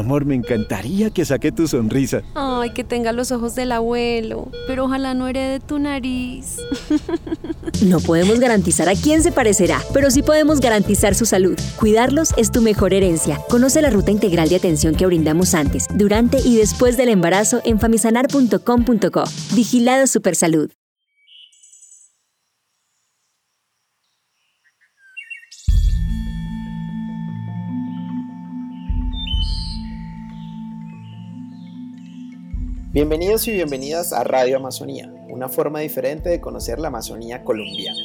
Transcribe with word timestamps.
Amor, 0.00 0.24
me 0.24 0.34
encantaría 0.34 1.10
que 1.10 1.26
saque 1.26 1.52
tu 1.52 1.68
sonrisa. 1.68 2.22
Ay, 2.34 2.70
que 2.70 2.84
tenga 2.84 3.12
los 3.12 3.32
ojos 3.32 3.54
del 3.54 3.70
abuelo, 3.70 4.48
pero 4.66 4.86
ojalá 4.86 5.12
no 5.12 5.28
herede 5.28 5.60
tu 5.60 5.78
nariz. 5.78 6.56
No 7.84 7.98
podemos 8.00 8.40
garantizar 8.40 8.88
a 8.88 8.94
quién 8.94 9.22
se 9.22 9.32
parecerá, 9.32 9.80
pero 9.94 10.10
sí 10.10 10.22
podemos 10.22 10.60
garantizar 10.60 11.14
su 11.14 11.24
salud. 11.24 11.58
Cuidarlos 11.78 12.34
es 12.36 12.50
tu 12.50 12.60
mejor 12.60 12.92
herencia. 12.92 13.38
Conoce 13.48 13.80
la 13.80 13.88
ruta 13.90 14.10
integral 14.10 14.48
de 14.50 14.56
atención 14.56 14.94
que 14.94 15.06
brindamos 15.06 15.54
antes, 15.54 15.86
durante 15.94 16.40
y 16.40 16.56
después 16.56 16.96
del 16.96 17.08
embarazo 17.08 17.60
en 17.64 17.78
famisanar.com.co. 17.78 19.24
Vigilado 19.54 20.06
Supersalud. 20.06 20.70
Bienvenidos 33.00 33.48
y 33.48 33.52
bienvenidas 33.52 34.12
a 34.12 34.24
Radio 34.24 34.58
Amazonía, 34.58 35.10
una 35.30 35.48
forma 35.48 35.80
diferente 35.80 36.28
de 36.28 36.38
conocer 36.38 36.78
la 36.78 36.88
Amazonía 36.88 37.44
colombiana. 37.44 37.98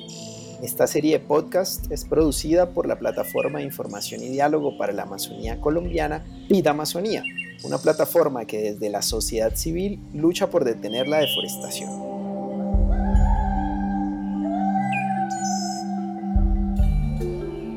Esta 0.64 0.88
serie 0.88 1.20
de 1.20 1.26
podcast 1.26 1.92
es 1.92 2.06
producida 2.06 2.70
por 2.70 2.88
la 2.88 2.98
plataforma 2.98 3.60
de 3.60 3.66
información 3.66 4.24
y 4.24 4.30
diálogo 4.30 4.78
para 4.78 4.94
la 4.94 5.04
Amazonía 5.04 5.60
colombiana, 5.60 6.24
Vida 6.48 6.72
Amazonía, 6.72 7.26
una 7.66 7.78
plataforma 7.78 8.46
que 8.46 8.72
desde 8.72 8.90
la 8.90 9.02
sociedad 9.02 9.54
civil 9.56 10.00
lucha 10.14 10.50
por 10.50 10.64
detener 10.64 11.10
la 11.10 11.18
deforestación. 11.18 12.15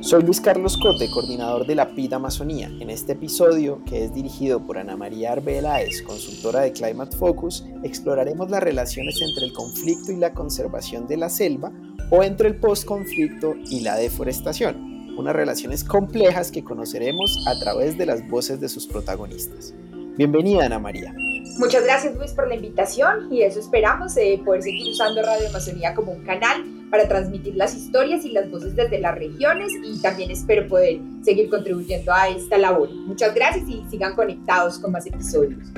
Soy 0.09 0.23
Luis 0.23 0.41
Carlos 0.41 0.79
Cote, 0.79 1.11
coordinador 1.11 1.67
de 1.67 1.75
la 1.75 1.91
PID 1.91 2.15
Amazonía. 2.15 2.71
En 2.81 2.89
este 2.89 3.13
episodio, 3.13 3.85
que 3.85 4.07
es 4.07 4.15
dirigido 4.15 4.67
por 4.67 4.79
Ana 4.79 4.97
María 4.97 5.33
Arbeláez, 5.33 6.01
consultora 6.01 6.61
de 6.61 6.73
Climate 6.73 7.15
Focus, 7.15 7.67
exploraremos 7.83 8.51
las 8.51 8.63
relaciones 8.63 9.21
entre 9.21 9.45
el 9.45 9.53
conflicto 9.53 10.11
y 10.11 10.17
la 10.17 10.33
conservación 10.33 11.07
de 11.09 11.19
la 11.19 11.29
selva 11.29 11.71
o 12.11 12.23
entre 12.23 12.49
el 12.49 12.57
postconflicto 12.57 13.55
y 13.67 13.81
la 13.81 13.97
deforestación, 13.97 15.15
unas 15.19 15.37
relaciones 15.37 15.85
complejas 15.85 16.51
que 16.51 16.65
conoceremos 16.65 17.45
a 17.47 17.61
través 17.61 17.99
de 17.99 18.07
las 18.07 18.27
voces 18.31 18.63
de 18.63 18.71
sus 18.71 18.87
protagonistas. 18.87 19.75
Bienvenida 20.17 20.65
Ana 20.65 20.79
María. 20.79 21.15
Muchas 21.59 21.85
gracias 21.85 22.17
Luis 22.17 22.33
por 22.33 22.49
la 22.49 22.55
invitación 22.55 23.31
y 23.31 23.43
eso 23.43 23.61
esperamos, 23.61 24.17
eh, 24.17 24.41
poder 24.43 24.63
seguir 24.63 24.91
usando 24.91 25.21
Radio 25.21 25.51
Amazonía 25.51 25.95
como 25.95 26.13
un 26.13 26.25
canal 26.25 26.78
para 26.91 27.09
transmitir 27.09 27.57
las 27.57 27.75
historias 27.75 28.25
y 28.25 28.31
las 28.31 28.51
voces 28.51 28.75
desde 28.75 28.99
las 29.01 29.15
regiones 29.15 29.73
y 29.83 30.01
también 30.01 30.31
espero 30.31 30.67
poder 30.69 31.01
seguir 31.23 31.49
contribuyendo 31.49 32.13
a 32.13 32.29
esta 32.29 32.59
labor. 32.59 32.91
Muchas 32.91 33.35
gracias 33.35 33.69
y 33.69 33.85
sigan 33.91 34.15
conectados 34.15 34.79
con 34.79 34.93
más 34.93 35.07
episodios. 35.07 35.73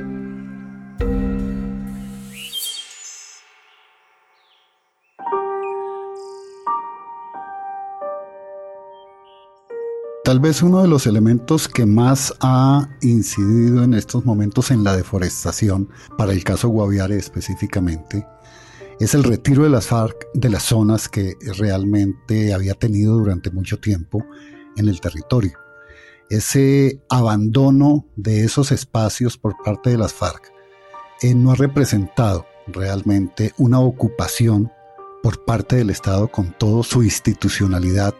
Tal 10.31 10.39
vez 10.39 10.63
uno 10.63 10.81
de 10.81 10.87
los 10.87 11.09
elementos 11.09 11.67
que 11.67 11.87
más 11.87 12.33
ha 12.41 12.89
incidido 13.01 13.83
en 13.83 13.95
estos 13.95 14.25
momentos 14.25 14.71
en 14.71 14.85
la 14.85 14.95
deforestación, 14.95 15.89
para 16.17 16.31
el 16.33 16.45
caso 16.45 16.69
Guaviare 16.69 17.17
específicamente, 17.17 18.25
es 19.01 19.15
el 19.15 19.25
retiro 19.25 19.65
de 19.65 19.71
las 19.71 19.87
FARC 19.87 20.29
de 20.35 20.51
las 20.51 20.65
zonas 20.65 21.09
que 21.09 21.35
realmente 21.59 22.53
había 22.53 22.75
tenido 22.75 23.17
durante 23.17 23.51
mucho 23.51 23.81
tiempo 23.81 24.27
en 24.77 24.89
el 24.89 25.01
territorio. 25.01 25.59
Ese 26.29 27.01
abandono 27.09 28.07
de 28.17 28.45
esos 28.45 28.71
espacios 28.73 29.39
por 29.39 29.57
parte 29.65 29.89
de 29.91 29.97
las 29.97 30.13
FARC 30.13 30.53
eh, 31.23 31.35
no 31.35 31.53
ha 31.53 31.55
representado 31.55 32.47
realmente 32.67 33.55
una 33.57 33.81
ocupación 33.81 34.71
por 35.23 35.47
parte 35.47 35.77
del 35.77 35.89
Estado 35.89 36.29
con 36.29 36.53
toda 36.59 36.83
su 36.83 37.03
institucionalidad 37.03 38.15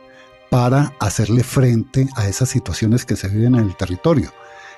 para 0.51 0.95
hacerle 0.99 1.45
frente 1.45 2.09
a 2.17 2.27
esas 2.27 2.49
situaciones 2.49 3.05
que 3.05 3.17
se 3.17 3.29
viven 3.29 3.55
en 3.55 3.67
el 3.67 3.77
territorio. 3.77 4.33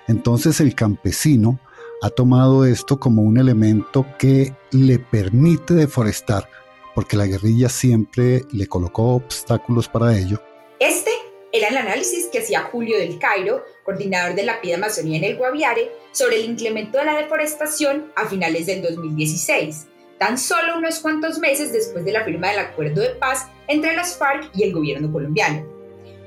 Entonces 0.08 0.60
el 0.60 0.74
campesino 0.74 1.60
ha 2.02 2.10
tomado 2.10 2.66
esto 2.66 2.98
como 2.98 3.22
un 3.22 3.38
elemento 3.38 4.04
que 4.18 4.52
le 4.72 4.98
permite 4.98 5.72
deforestar, 5.74 6.48
porque 6.96 7.16
la 7.16 7.26
guerrilla 7.26 7.68
siempre 7.68 8.42
le 8.50 8.66
colocó 8.66 9.14
obstáculos 9.14 9.88
para 9.88 10.18
ello. 10.18 10.42
Este 10.80 11.12
era 11.52 11.68
el 11.68 11.76
análisis 11.76 12.26
que 12.26 12.40
hacía 12.40 12.62
Julio 12.72 12.98
del 12.98 13.20
Cairo, 13.20 13.64
coordinador 13.84 14.34
de 14.34 14.42
la 14.42 14.60
PIDA 14.60 14.76
Amazonía 14.76 15.18
en 15.18 15.24
el 15.24 15.36
Guaviare, 15.36 15.92
sobre 16.10 16.40
el 16.40 16.50
incremento 16.50 16.98
de 16.98 17.04
la 17.04 17.16
deforestación 17.16 18.10
a 18.16 18.26
finales 18.26 18.66
del 18.66 18.82
2016, 18.82 19.86
tan 20.18 20.38
solo 20.38 20.78
unos 20.78 20.98
cuantos 20.98 21.38
meses 21.38 21.72
después 21.72 22.04
de 22.04 22.12
la 22.12 22.24
firma 22.24 22.48
del 22.48 22.58
acuerdo 22.58 23.00
de 23.00 23.10
paz 23.10 23.46
entre 23.68 23.94
las 23.94 24.16
FARC 24.16 24.50
y 24.56 24.64
el 24.64 24.72
gobierno 24.72 25.12
colombiano. 25.12 25.71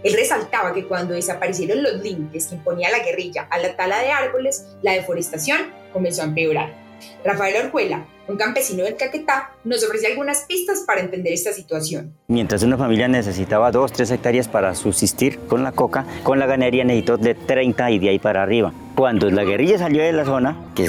Él 0.05 0.13
resaltaba 0.13 0.71
que 0.71 0.85
cuando 0.85 1.16
desaparecieron 1.16 1.81
los 1.81 2.03
límites 2.03 2.45
que 2.45 2.55
imponía 2.55 2.91
la 2.91 2.99
guerrilla 2.99 3.47
a 3.49 3.57
la 3.57 3.75
tala 3.75 3.99
de 4.01 4.11
árboles, 4.11 4.77
la 4.83 4.91
deforestación 4.91 5.61
comenzó 5.91 6.21
a 6.21 6.25
empeorar. 6.25 6.75
Rafael 7.23 7.66
Orjuela, 7.66 8.05
un 8.27 8.38
campesino 8.38 8.83
del 8.83 8.97
Caquetá, 8.97 9.49
nos 9.63 9.83
ofrece 9.83 10.05
algunas 10.05 10.41
pistas 10.41 10.83
para 10.85 11.01
entender 11.01 11.33
esta 11.33 11.53
situación. 11.53 12.13
Mientras 12.27 12.61
una 12.61 12.77
familia 12.77 13.07
necesitaba 13.07 13.71
2, 13.71 13.94
3 13.94 14.11
hectáreas 14.11 14.47
para 14.47 14.75
subsistir 14.75 15.39
con 15.47 15.63
la 15.63 15.71
coca, 15.71 16.05
con 16.21 16.38
la 16.38 16.45
ganadería 16.45 16.83
necesitó 16.83 17.17
de 17.17 17.33
30 17.33 17.89
y 17.89 17.97
de 17.97 18.09
ahí 18.09 18.19
para 18.19 18.44
arriba. 18.44 18.73
Cuando 18.94 19.31
la 19.31 19.44
guerrilla 19.44 19.79
salió 19.79 20.03
de 20.03 20.13
la 20.13 20.23
zona, 20.23 20.55
que 20.75 20.88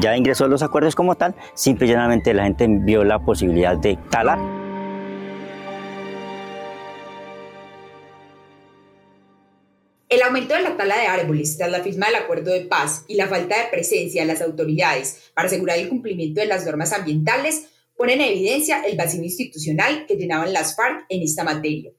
ya 0.00 0.16
ingresó 0.16 0.46
a 0.46 0.48
los 0.48 0.62
acuerdos 0.62 0.94
como 0.94 1.14
tal, 1.14 1.34
simplemente 1.52 2.32
la 2.32 2.44
gente 2.44 2.66
vio 2.70 3.04
la 3.04 3.18
posibilidad 3.18 3.76
de 3.76 3.98
talar 4.08 4.65
El 10.08 10.22
aumento 10.22 10.54
de 10.54 10.62
la 10.62 10.76
tala 10.76 10.96
de 10.96 11.08
árboles 11.08 11.56
tras 11.56 11.68
la 11.68 11.82
firma 11.82 12.06
del 12.06 12.14
acuerdo 12.14 12.52
de 12.52 12.60
paz 12.60 13.04
y 13.08 13.16
la 13.16 13.26
falta 13.26 13.58
de 13.58 13.70
presencia 13.70 14.22
de 14.22 14.28
las 14.28 14.40
autoridades 14.40 15.32
para 15.34 15.48
asegurar 15.48 15.78
el 15.78 15.88
cumplimiento 15.88 16.40
de 16.40 16.46
las 16.46 16.64
normas 16.64 16.92
ambientales 16.92 17.66
ponen 17.96 18.20
en 18.20 18.28
evidencia 18.28 18.82
el 18.86 18.96
vacío 18.96 19.24
institucional 19.24 20.06
que 20.06 20.14
llenaban 20.14 20.52
las 20.52 20.76
FARC 20.76 21.06
en 21.08 21.22
esta 21.22 21.42
materia. 21.42 21.90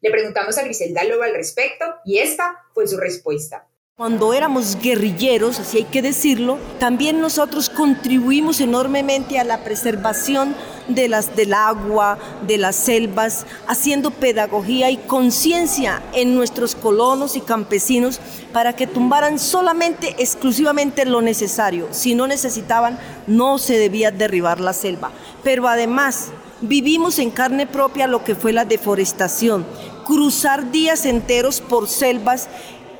Le 0.00 0.10
preguntamos 0.10 0.58
a 0.58 0.64
Griselda 0.64 1.04
Lobo 1.04 1.22
al 1.22 1.34
respecto 1.34 1.84
y 2.04 2.18
esta 2.18 2.56
fue 2.74 2.88
su 2.88 2.96
respuesta. 2.96 3.68
Cuando 3.98 4.32
éramos 4.32 4.78
guerrilleros, 4.80 5.60
así 5.60 5.76
hay 5.76 5.84
que 5.84 6.00
decirlo, 6.00 6.56
también 6.80 7.20
nosotros 7.20 7.68
contribuimos 7.68 8.62
enormemente 8.62 9.38
a 9.38 9.44
la 9.44 9.62
preservación 9.62 10.56
de 10.88 11.10
las, 11.10 11.36
del 11.36 11.52
agua, 11.52 12.18
de 12.46 12.56
las 12.56 12.74
selvas, 12.74 13.44
haciendo 13.68 14.10
pedagogía 14.10 14.90
y 14.90 14.96
conciencia 14.96 16.02
en 16.14 16.34
nuestros 16.34 16.74
colonos 16.74 17.36
y 17.36 17.42
campesinos 17.42 18.18
para 18.50 18.72
que 18.72 18.86
tumbaran 18.86 19.38
solamente, 19.38 20.16
exclusivamente 20.18 21.04
lo 21.04 21.20
necesario. 21.20 21.88
Si 21.90 22.14
no 22.14 22.26
necesitaban, 22.26 22.98
no 23.26 23.58
se 23.58 23.76
debía 23.76 24.10
derribar 24.10 24.58
la 24.58 24.72
selva. 24.72 25.12
Pero 25.44 25.68
además, 25.68 26.28
vivimos 26.62 27.18
en 27.18 27.30
carne 27.30 27.66
propia 27.66 28.06
lo 28.06 28.24
que 28.24 28.34
fue 28.34 28.54
la 28.54 28.64
deforestación, 28.64 29.66
cruzar 30.06 30.70
días 30.70 31.04
enteros 31.04 31.60
por 31.60 31.88
selvas 31.88 32.48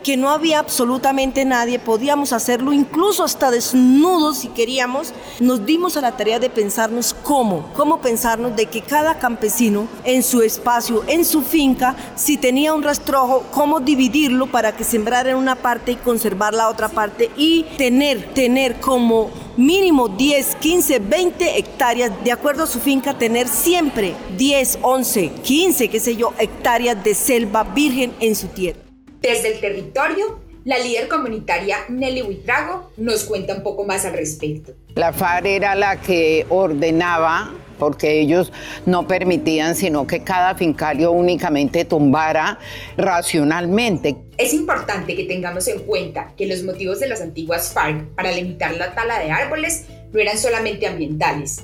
que 0.02 0.16
no 0.16 0.30
había 0.30 0.58
absolutamente 0.58 1.44
nadie, 1.44 1.78
podíamos 1.78 2.32
hacerlo 2.32 2.72
incluso 2.72 3.24
hasta 3.24 3.50
desnudos 3.50 4.38
si 4.38 4.48
queríamos, 4.48 5.12
nos 5.40 5.64
dimos 5.64 5.96
a 5.96 6.00
la 6.00 6.16
tarea 6.16 6.38
de 6.38 6.50
pensarnos 6.50 7.14
cómo, 7.14 7.68
cómo 7.76 8.00
pensarnos 8.00 8.56
de 8.56 8.66
que 8.66 8.82
cada 8.82 9.18
campesino 9.18 9.86
en 10.04 10.22
su 10.22 10.42
espacio, 10.42 11.02
en 11.06 11.24
su 11.24 11.42
finca, 11.42 11.96
si 12.16 12.36
tenía 12.36 12.74
un 12.74 12.82
rastrojo, 12.82 13.44
cómo 13.52 13.80
dividirlo 13.80 14.46
para 14.46 14.76
que 14.76 14.84
sembrara 14.84 15.30
en 15.30 15.36
una 15.36 15.56
parte 15.56 15.92
y 15.92 15.96
conservar 15.96 16.54
la 16.54 16.68
otra 16.68 16.88
parte 16.88 17.30
y 17.36 17.64
tener, 17.76 18.34
tener 18.34 18.80
como 18.80 19.30
mínimo 19.56 20.08
10, 20.08 20.56
15, 20.56 20.98
20 20.98 21.58
hectáreas, 21.58 22.12
de 22.24 22.32
acuerdo 22.32 22.64
a 22.64 22.66
su 22.66 22.80
finca, 22.80 23.14
tener 23.14 23.48
siempre 23.48 24.14
10, 24.36 24.78
11, 24.82 25.30
15, 25.42 25.88
qué 25.88 26.00
sé 26.00 26.16
yo, 26.16 26.32
hectáreas 26.38 27.02
de 27.04 27.14
selva 27.14 27.64
virgen 27.64 28.12
en 28.20 28.34
su 28.34 28.48
tierra. 28.48 28.81
Desde 29.22 29.54
el 29.54 29.60
territorio, 29.60 30.40
la 30.64 30.78
líder 30.78 31.06
comunitaria 31.06 31.78
Nelly 31.88 32.22
Huitrago 32.22 32.90
nos 32.96 33.22
cuenta 33.22 33.54
un 33.54 33.62
poco 33.62 33.84
más 33.84 34.04
al 34.04 34.14
respecto. 34.14 34.72
La 34.96 35.12
FARC 35.12 35.46
era 35.46 35.76
la 35.76 36.00
que 36.00 36.44
ordenaba 36.48 37.54
porque 37.78 38.20
ellos 38.20 38.52
no 38.84 39.06
permitían 39.06 39.76
sino 39.76 40.08
que 40.08 40.24
cada 40.24 40.56
fincario 40.56 41.12
únicamente 41.12 41.84
tumbara 41.84 42.58
racionalmente. 42.96 44.16
Es 44.38 44.52
importante 44.52 45.14
que 45.14 45.24
tengamos 45.24 45.68
en 45.68 45.80
cuenta 45.80 46.32
que 46.36 46.46
los 46.46 46.64
motivos 46.64 46.98
de 46.98 47.08
las 47.08 47.20
antiguas 47.20 47.72
FARC 47.72 48.04
para 48.16 48.32
limitar 48.32 48.76
la 48.76 48.92
tala 48.92 49.20
de 49.20 49.30
árboles 49.30 49.86
no 50.12 50.18
eran 50.18 50.36
solamente 50.36 50.88
ambientales. 50.88 51.62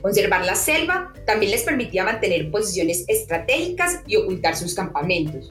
Conservar 0.00 0.46
la 0.46 0.54
selva 0.54 1.12
también 1.26 1.50
les 1.50 1.64
permitía 1.64 2.04
mantener 2.04 2.52
posiciones 2.52 3.04
estratégicas 3.08 4.00
y 4.06 4.14
ocultar 4.14 4.56
sus 4.56 4.74
campamentos. 4.74 5.50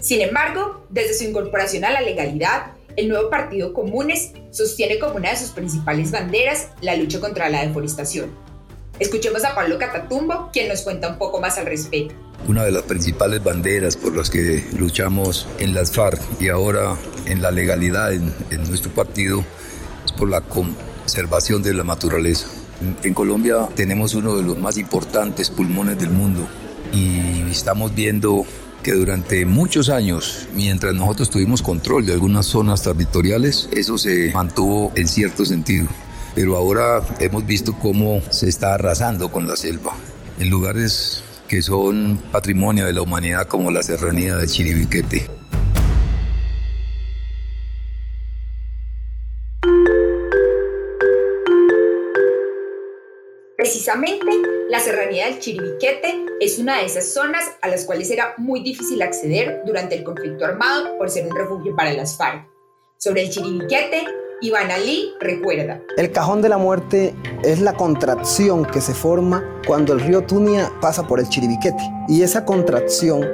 Sin 0.00 0.22
embargo, 0.22 0.86
desde 0.88 1.14
su 1.14 1.24
incorporación 1.24 1.84
a 1.84 1.90
la 1.90 2.00
legalidad, 2.00 2.72
el 2.96 3.08
nuevo 3.08 3.28
partido 3.28 3.74
Comunes 3.74 4.32
sostiene 4.50 4.98
como 4.98 5.16
una 5.16 5.30
de 5.30 5.36
sus 5.36 5.50
principales 5.50 6.10
banderas 6.10 6.68
la 6.80 6.96
lucha 6.96 7.20
contra 7.20 7.50
la 7.50 7.66
deforestación. 7.66 8.30
Escuchemos 8.98 9.44
a 9.44 9.54
Pablo 9.54 9.78
Catatumbo, 9.78 10.50
quien 10.52 10.68
nos 10.68 10.82
cuenta 10.82 11.08
un 11.08 11.18
poco 11.18 11.40
más 11.40 11.58
al 11.58 11.66
respecto. 11.66 12.14
Una 12.48 12.64
de 12.64 12.72
las 12.72 12.82
principales 12.84 13.44
banderas 13.44 13.96
por 13.96 14.16
las 14.16 14.30
que 14.30 14.64
luchamos 14.78 15.46
en 15.58 15.74
las 15.74 15.92
FARC 15.92 16.20
y 16.40 16.48
ahora 16.48 16.96
en 17.26 17.42
la 17.42 17.50
legalidad 17.50 18.12
en, 18.12 18.32
nuestro 18.68 18.90
partido 18.92 19.44
es 20.04 20.12
por 20.12 20.30
la 20.30 20.40
conservación 20.40 21.62
de 21.62 21.74
la 21.74 21.84
naturaleza. 21.84 22.48
En 23.02 23.12
Colombia 23.12 23.68
tenemos 23.74 24.14
uno 24.14 24.36
de 24.36 24.42
los 24.42 24.56
más 24.58 24.78
importantes 24.78 25.50
pulmones 25.50 25.98
del 25.98 26.10
mundo 26.10 26.48
y 26.92 27.42
estamos 27.50 27.94
viendo 27.94 28.46
que 28.82 28.92
durante 28.92 29.44
muchos 29.44 29.88
años, 29.88 30.48
mientras 30.54 30.94
nosotros 30.94 31.30
tuvimos 31.30 31.62
control 31.62 32.06
de 32.06 32.14
algunas 32.14 32.46
zonas 32.46 32.82
territoriales, 32.82 33.68
eso 33.72 33.98
se 33.98 34.30
mantuvo 34.32 34.92
en 34.94 35.08
cierto 35.08 35.44
sentido. 35.44 35.86
Pero 36.34 36.56
ahora 36.56 37.02
hemos 37.18 37.46
visto 37.46 37.74
cómo 37.78 38.22
se 38.30 38.48
está 38.48 38.74
arrasando 38.74 39.30
con 39.30 39.46
la 39.46 39.56
selva. 39.56 39.94
En 40.38 40.48
lugares 40.48 41.22
que 41.48 41.62
son 41.62 42.20
patrimonio 42.30 42.86
de 42.86 42.92
la 42.92 43.02
humanidad 43.02 43.48
como 43.48 43.70
la 43.70 43.82
serranía 43.82 44.36
de 44.36 44.46
Chiribiquete. 44.46 45.39
Precisamente, 53.70 54.26
la 54.68 54.80
serranía 54.80 55.26
del 55.26 55.38
Chiribiquete 55.38 56.26
es 56.40 56.58
una 56.58 56.78
de 56.78 56.86
esas 56.86 57.12
zonas 57.12 57.44
a 57.62 57.68
las 57.68 57.84
cuales 57.84 58.10
era 58.10 58.34
muy 58.36 58.64
difícil 58.64 59.00
acceder 59.00 59.62
durante 59.64 59.94
el 59.94 60.02
conflicto 60.02 60.44
armado 60.44 60.98
por 60.98 61.08
ser 61.08 61.28
un 61.28 61.36
refugio 61.36 61.76
para 61.76 61.92
las 61.92 62.16
FARC. 62.16 62.48
Sobre 62.98 63.22
el 63.22 63.30
Chiribiquete, 63.30 64.06
Iván 64.40 64.72
Ali 64.72 65.12
recuerda. 65.20 65.80
El 65.96 66.10
cajón 66.10 66.42
de 66.42 66.48
la 66.48 66.58
muerte 66.58 67.14
es 67.44 67.60
la 67.60 67.74
contracción 67.74 68.64
que 68.64 68.80
se 68.80 68.92
forma 68.92 69.60
cuando 69.68 69.92
el 69.92 70.00
río 70.00 70.22
Tunia 70.22 70.72
pasa 70.80 71.06
por 71.06 71.20
el 71.20 71.28
Chiribiquete. 71.28 71.84
Y 72.08 72.22
esa 72.22 72.44
contracción 72.44 73.24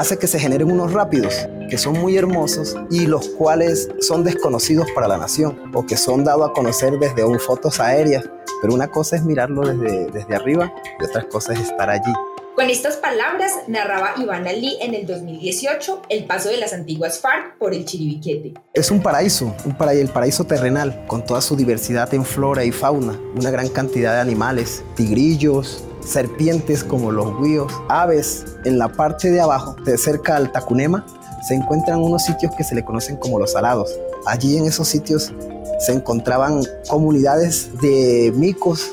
hace 0.00 0.16
que 0.16 0.26
se 0.26 0.40
generen 0.40 0.72
unos 0.72 0.94
rápidos 0.94 1.46
que 1.68 1.76
son 1.76 1.92
muy 2.00 2.16
hermosos 2.16 2.74
y 2.90 3.06
los 3.06 3.28
cuales 3.28 3.90
son 4.00 4.24
desconocidos 4.24 4.86
para 4.94 5.06
la 5.06 5.18
nación 5.18 5.70
o 5.74 5.84
que 5.84 5.98
son 5.98 6.24
dados 6.24 6.48
a 6.48 6.52
conocer 6.54 6.98
desde 6.98 7.22
un 7.22 7.38
fotos 7.38 7.80
aéreas. 7.80 8.24
Pero 8.62 8.72
una 8.72 8.88
cosa 8.88 9.16
es 9.16 9.24
mirarlo 9.24 9.60
desde, 9.60 10.10
desde 10.10 10.34
arriba 10.34 10.72
y 10.98 11.04
otra 11.04 11.28
cosa 11.28 11.52
es 11.52 11.60
estar 11.60 11.90
allí. 11.90 12.12
Con 12.56 12.70
estas 12.70 12.96
palabras 12.96 13.52
narraba 13.68 14.14
Iván 14.16 14.48
Ali 14.48 14.78
en 14.80 14.94
el 14.94 15.06
2018 15.06 16.02
el 16.08 16.24
paso 16.24 16.48
de 16.48 16.56
las 16.56 16.72
antiguas 16.72 17.20
FARC 17.20 17.58
por 17.58 17.74
el 17.74 17.84
Chiribiquete. 17.84 18.54
Es 18.72 18.90
un 18.90 19.02
paraíso, 19.02 19.54
un 19.66 19.76
paraíso, 19.76 20.02
el 20.02 20.08
paraíso 20.08 20.44
terrenal, 20.44 21.04
con 21.08 21.26
toda 21.26 21.42
su 21.42 21.56
diversidad 21.56 22.12
en 22.14 22.24
flora 22.24 22.64
y 22.64 22.72
fauna, 22.72 23.20
una 23.36 23.50
gran 23.50 23.68
cantidad 23.68 24.14
de 24.14 24.20
animales, 24.20 24.82
tigrillos, 24.96 25.84
serpientes 26.04 26.84
como 26.84 27.12
los 27.12 27.40
guíos, 27.42 27.72
aves. 27.88 28.44
En 28.64 28.78
la 28.78 28.88
parte 28.88 29.30
de 29.30 29.40
abajo, 29.40 29.76
de 29.84 29.96
cerca 29.96 30.36
al 30.36 30.52
Tacunema, 30.52 31.04
se 31.46 31.54
encuentran 31.54 32.00
unos 32.00 32.24
sitios 32.24 32.54
que 32.56 32.64
se 32.64 32.74
le 32.74 32.84
conocen 32.84 33.16
como 33.16 33.38
los 33.38 33.52
salados. 33.52 33.98
Allí 34.26 34.56
en 34.56 34.66
esos 34.66 34.88
sitios 34.88 35.32
se 35.78 35.92
encontraban 35.92 36.62
comunidades 36.88 37.70
de 37.80 38.32
micos. 38.36 38.90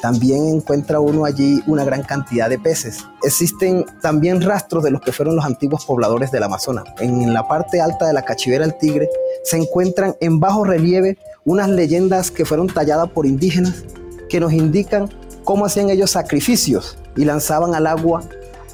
También 0.00 0.46
encuentra 0.46 1.00
uno 1.00 1.24
allí 1.24 1.62
una 1.66 1.84
gran 1.84 2.02
cantidad 2.02 2.48
de 2.48 2.58
peces. 2.58 3.04
Existen 3.22 3.84
también 4.02 4.42
rastros 4.42 4.84
de 4.84 4.90
los 4.90 5.00
que 5.00 5.12
fueron 5.12 5.36
los 5.36 5.44
antiguos 5.44 5.84
pobladores 5.84 6.30
del 6.30 6.42
Amazonas. 6.42 6.84
En 7.00 7.32
la 7.32 7.46
parte 7.48 7.80
alta 7.80 8.06
de 8.06 8.12
la 8.12 8.22
Cachivera 8.22 8.64
del 8.64 8.76
Tigre 8.78 9.08
se 9.44 9.56
encuentran 9.56 10.14
en 10.20 10.38
bajo 10.38 10.64
relieve 10.64 11.18
unas 11.44 11.68
leyendas 11.68 12.30
que 12.30 12.44
fueron 12.44 12.66
talladas 12.66 13.10
por 13.10 13.26
indígenas 13.26 13.84
que 14.28 14.40
nos 14.40 14.52
indican 14.52 15.08
cómo 15.46 15.64
hacían 15.64 15.88
ellos 15.88 16.10
sacrificios 16.10 16.98
y 17.16 17.24
lanzaban 17.24 17.74
al 17.74 17.86
agua 17.86 18.22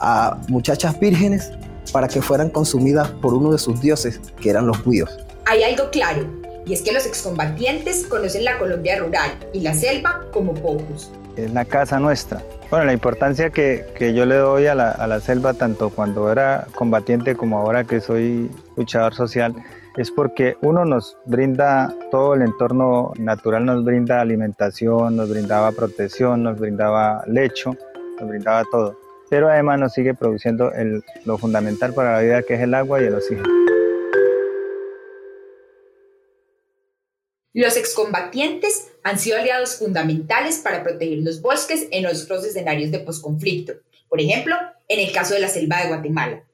a 0.00 0.38
muchachas 0.48 0.98
vírgenes 0.98 1.52
para 1.92 2.08
que 2.08 2.22
fueran 2.22 2.48
consumidas 2.48 3.10
por 3.10 3.34
uno 3.34 3.52
de 3.52 3.58
sus 3.58 3.80
dioses, 3.80 4.20
que 4.40 4.48
eran 4.48 4.66
los 4.66 4.82
buios. 4.82 5.18
Hay 5.44 5.62
algo 5.62 5.90
claro, 5.90 6.26
y 6.64 6.72
es 6.72 6.80
que 6.80 6.92
los 6.92 7.04
excombatientes 7.04 8.06
conocen 8.06 8.44
la 8.44 8.58
Colombia 8.58 8.98
rural 8.98 9.30
y 9.52 9.60
la 9.60 9.74
selva 9.74 10.22
como 10.32 10.54
pocos. 10.54 11.12
Es 11.36 11.52
la 11.52 11.66
casa 11.66 12.00
nuestra. 12.00 12.42
Bueno, 12.70 12.86
la 12.86 12.94
importancia 12.94 13.50
que, 13.50 13.84
que 13.94 14.14
yo 14.14 14.24
le 14.24 14.36
doy 14.36 14.66
a 14.66 14.74
la, 14.74 14.92
a 14.92 15.06
la 15.06 15.20
selva, 15.20 15.52
tanto 15.52 15.90
cuando 15.90 16.32
era 16.32 16.66
combatiente 16.74 17.36
como 17.36 17.58
ahora 17.58 17.84
que 17.84 18.00
soy 18.00 18.50
luchador 18.76 19.14
social, 19.14 19.54
es 19.96 20.10
porque 20.10 20.56
uno 20.62 20.84
nos 20.84 21.18
brinda 21.26 21.94
todo 22.10 22.34
el 22.34 22.42
entorno 22.42 23.12
natural, 23.18 23.66
nos 23.66 23.84
brinda 23.84 24.20
alimentación, 24.20 25.16
nos 25.16 25.28
brindaba 25.28 25.72
protección, 25.72 26.42
nos 26.42 26.58
brindaba 26.58 27.24
lecho, 27.26 27.76
nos 28.18 28.28
brindaba 28.28 28.64
todo. 28.70 28.98
Pero 29.28 29.48
además 29.48 29.78
nos 29.78 29.92
sigue 29.92 30.14
produciendo 30.14 30.72
lo 31.24 31.38
fundamental 31.38 31.92
para 31.94 32.14
la 32.14 32.20
vida 32.20 32.42
que 32.42 32.54
es 32.54 32.60
el 32.60 32.74
agua 32.74 33.02
y 33.02 33.06
el 33.06 33.14
oxígeno. 33.14 33.48
Los 37.54 37.76
excombatientes 37.76 38.92
han 39.02 39.18
sido 39.18 39.38
aliados 39.38 39.76
fundamentales 39.76 40.58
para 40.58 40.82
proteger 40.82 41.18
los 41.18 41.42
bosques 41.42 41.86
en 41.90 42.06
otros 42.06 42.46
escenarios 42.46 42.90
de 42.90 43.00
posconflicto, 43.00 43.74
por 44.08 44.22
ejemplo, 44.22 44.56
en 44.88 45.00
el 45.00 45.12
caso 45.12 45.34
de 45.34 45.40
la 45.40 45.48
selva 45.48 45.82
de 45.82 45.88
Guatemala. 45.88 46.44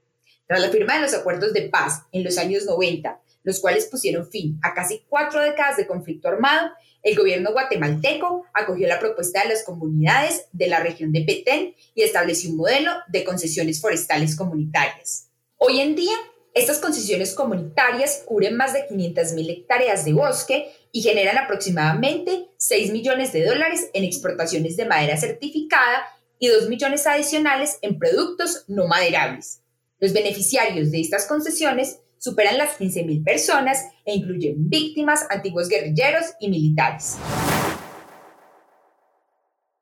Tras 0.49 0.61
la 0.61 0.70
firma 0.70 0.94
de 0.96 1.02
los 1.02 1.14
acuerdos 1.14 1.52
de 1.52 1.69
paz 1.69 2.02
en 2.11 2.25
los 2.25 2.37
años 2.37 2.64
90 2.64 3.20
los 3.43 3.61
cuales 3.61 3.87
pusieron 3.87 4.31
fin 4.31 4.58
a 4.62 4.75
casi 4.75 5.05
cuatro 5.08 5.40
décadas 5.40 5.76
de 5.76 5.87
conflicto 5.87 6.29
armado, 6.29 6.70
el 7.02 7.17
gobierno 7.17 7.52
guatemalteco 7.52 8.44
acogió 8.52 8.88
la 8.88 8.99
propuesta 8.99 9.43
de 9.43 9.50
las 9.50 9.64
comunidades 9.64 10.46
de 10.52 10.67
la 10.67 10.81
región 10.81 11.12
de 11.12 11.23
Petén 11.23 11.75
y 11.94 12.02
estableció 12.02 12.50
un 12.50 12.56
modelo 12.56 12.93
de 13.08 13.25
concesiones 13.25 13.81
forestales 13.81 14.37
comunitarias. 14.37 15.31
Hoy 15.56 15.81
en 15.81 15.94
día, 15.94 16.14
estas 16.55 16.79
concesiones 16.79 17.35
comunitarias 17.35 18.23
cubren 18.26 18.56
más 18.56 18.73
de 18.73 18.88
500.000 18.88 19.50
hectáreas 19.50 20.05
de 20.05 20.12
bosque 20.12 20.73
y 20.91 21.02
generan 21.02 21.38
aproximadamente 21.38 22.49
6 22.56 22.93
millones 22.93 23.32
de 23.32 23.44
dólares 23.44 23.91
en 23.93 24.05
exportaciones 24.05 24.76
de 24.76 24.87
madera 24.87 25.17
certificada 25.17 26.05
y 26.38 26.49
2 26.49 26.69
millones 26.69 27.06
adicionales 27.06 27.79
en 27.82 27.99
productos 27.99 28.64
no 28.67 28.87
maderables. 28.87 29.62
Los 30.00 30.12
beneficiarios 30.12 30.91
de 30.91 31.00
estas 31.00 31.26
concesiones 31.26 32.00
superan 32.19 32.59
las 32.59 32.79
15.000 32.79 33.25
personas 33.25 33.87
e 34.05 34.15
incluyen 34.15 34.55
víctimas, 34.69 35.26
antiguos 35.31 35.69
guerrilleros 35.69 36.25
y 36.41 36.49
militares. 36.49 37.19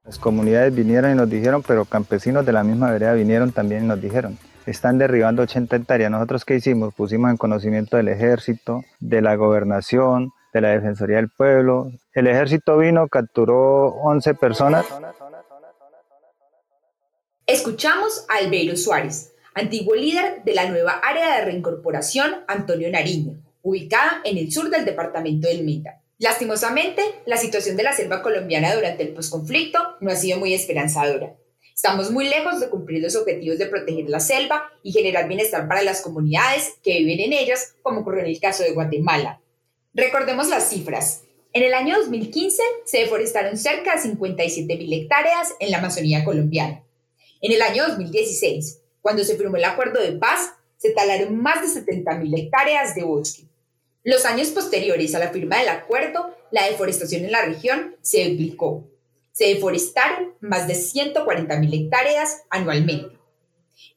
Las 0.05 0.19
comunidades 0.19 0.75
vinieron 0.75 1.11
y 1.11 1.15
nos 1.17 1.29
dijeron, 1.29 1.65
pero 1.67 1.85
campesinos 1.85 2.47
de 2.47 2.53
la 2.53 2.63
misma 2.63 2.93
vereda 2.93 3.13
vinieron 3.15 3.51
también 3.51 3.85
y 3.85 3.87
nos 3.89 4.01
dijeron, 4.01 4.39
están 4.67 4.99
derribando 4.99 5.43
80 5.43 5.75
hectáreas. 5.77 6.11
¿Nosotros 6.11 6.45
qué 6.45 6.57
hicimos? 6.57 6.95
Pusimos 6.95 7.31
en 7.31 7.37
conocimiento 7.37 7.97
del 7.97 8.09
ejército, 8.09 8.85
de 9.01 9.23
la 9.23 9.35
gobernación, 9.37 10.33
de 10.53 10.61
la 10.61 10.69
Defensoría 10.71 11.17
del 11.17 11.29
Pueblo. 11.29 11.91
El 12.13 12.27
ejército 12.27 12.79
vino, 12.79 13.09
capturó 13.09 13.89
11 13.97 14.35
personas. 14.35 14.87
Escuchamos 17.47 18.27
a 18.29 18.39
Albeiro 18.39 18.77
Suárez, 18.77 19.33
antiguo 19.57 19.95
líder 19.95 20.45
de 20.45 20.53
la 20.53 20.69
nueva 20.69 21.01
área 21.03 21.37
de 21.37 21.47
reincorporación 21.47 22.45
Antonio 22.47 22.91
Nariño, 22.91 23.43
ubicada 23.63 24.21
en 24.25 24.37
el 24.37 24.53
sur 24.53 24.69
del 24.69 24.85
departamento 24.85 25.49
del 25.49 25.65
Meta. 25.65 26.03
Lastimosamente, 26.19 27.03
la 27.25 27.39
situación 27.39 27.75
de 27.77 27.83
la 27.83 27.95
selva 27.95 28.23
colombiana 28.23 28.75
durante 28.75 29.03
el 29.03 29.15
posconflicto 29.15 29.79
no 30.01 30.11
ha 30.11 30.17
sido 30.17 30.39
muy 30.39 30.53
esperanzadora. 30.53 31.37
Estamos 31.75 32.11
muy 32.11 32.29
lejos 32.29 32.61
de 32.61 32.69
cumplir 32.69 33.03
los 33.03 33.17
objetivos 33.17 33.59
de 33.59 33.65
proteger 33.65 34.11
la 34.11 34.21
selva 34.21 34.71
y 34.83 34.93
generar 34.93 35.27
bienestar 35.27 35.67
para 35.67 35.83
las 35.83 36.03
comunidades 36.03 36.75
que 36.83 36.99
viven 36.99 37.21
en 37.21 37.33
ellas, 37.33 37.75
como 37.83 38.01
ocurrió 38.01 38.21
en 38.21 38.27
el 38.27 38.41
caso 38.41 38.63
de 38.63 38.73
Guatemala. 38.73 39.41
Recordemos 39.95 40.49
las 40.49 40.69
cifras. 40.69 41.23
En 41.55 41.63
el 41.63 41.73
año 41.73 41.97
2015 41.97 42.63
se 42.85 42.99
deforestaron 42.99 43.57
cerca 43.57 43.95
de 43.95 44.03
57.000 44.03 45.03
hectáreas 45.03 45.55
en 45.61 45.71
la 45.71 45.79
Amazonía 45.79 46.27
colombiana. 46.27 46.83
En 47.41 47.53
el 47.53 47.63
año 47.63 47.89
2016, 47.89 48.81
cuando 49.07 49.23
se 49.23 49.37
firmó 49.37 49.57
el 49.57 49.65
acuerdo 49.65 50.03
de 50.03 50.19
paz, 50.19 50.55
se 50.79 50.91
talaron 50.91 51.41
más 51.41 51.63
de 51.63 51.81
70.000 51.81 52.41
hectáreas 52.41 52.97
de 52.97 53.05
bosque. 53.05 53.45
Los 54.03 54.25
años 54.25 54.49
posteriores 54.49 55.15
a 55.15 55.21
la 55.21 55.29
firma 55.29 55.61
del 55.61 55.69
acuerdo, 55.69 56.37
la 56.51 56.65
deforestación 56.65 57.25
en 57.25 57.31
la 57.31 57.45
región 57.45 57.95
se 58.03 58.29
duplicó. 58.29 58.91
Se 59.31 59.55
deforestaron 59.55 60.35
más 60.41 60.67
de 60.67 60.75
140.000 60.75 61.85
hectáreas 61.85 62.43
anualmente. 62.51 63.17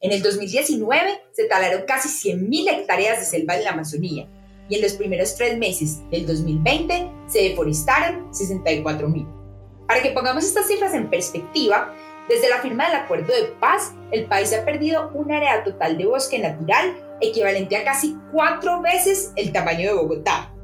En 0.00 0.12
el 0.12 0.22
2019 0.22 1.20
se 1.32 1.44
talaron 1.46 1.82
casi 1.88 2.30
100.000 2.30 2.78
hectáreas 2.78 3.18
de 3.18 3.26
selva 3.26 3.56
en 3.56 3.64
la 3.64 3.70
Amazonía 3.70 4.28
y 4.68 4.76
en 4.76 4.80
los 4.80 4.92
primeros 4.92 5.34
tres 5.34 5.58
meses 5.58 6.08
del 6.12 6.24
2020 6.24 7.10
se 7.26 7.48
deforestaron 7.48 8.30
64.000. 8.30 9.40
Para 9.88 10.02
que 10.02 10.12
pongamos 10.12 10.44
estas 10.44 10.68
cifras 10.68 10.94
en 10.94 11.10
perspectiva, 11.10 11.92
desde 12.28 12.48
la 12.48 12.58
firma 12.58 12.86
del 12.86 12.96
acuerdo 12.96 13.34
de 13.34 13.48
paz, 13.60 13.92
el 14.12 14.26
país 14.26 14.52
ha 14.52 14.64
perdido 14.64 15.10
un 15.14 15.32
área 15.32 15.64
total 15.64 15.98
de 15.98 16.06
bosque 16.06 16.38
natural 16.38 16.96
equivalente 17.20 17.76
a 17.76 17.84
casi 17.84 18.16
cuatro 18.32 18.80
veces 18.80 19.32
el 19.36 19.52
tamaño 19.52 19.88
de 19.88 19.94
Bogotá. 19.94 20.54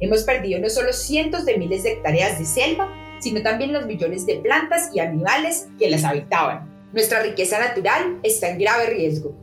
Hemos 0.00 0.22
perdido 0.24 0.58
no 0.60 0.70
solo 0.70 0.92
cientos 0.92 1.44
de 1.44 1.58
miles 1.58 1.82
de 1.82 1.92
hectáreas 1.92 2.38
de 2.38 2.46
selva, 2.46 2.90
sino 3.20 3.42
también 3.42 3.72
los 3.72 3.86
millones 3.86 4.24
de 4.24 4.36
plantas 4.36 4.90
y 4.94 5.00
animales 5.00 5.68
que 5.78 5.90
las 5.90 6.04
habitaban. 6.04 6.88
Nuestra 6.92 7.22
riqueza 7.22 7.58
natural 7.58 8.18
está 8.22 8.48
en 8.48 8.58
grave 8.58 8.86
riesgo. 8.86 9.36